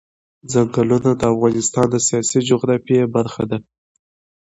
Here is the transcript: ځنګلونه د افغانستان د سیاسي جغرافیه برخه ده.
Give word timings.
ځنګلونه 0.51 1.11
د 1.19 1.21
افغانستان 1.33 1.85
د 1.91 1.95
سیاسي 2.07 2.39
جغرافیه 2.49 3.05
برخه 3.15 3.43
ده. 3.49 3.57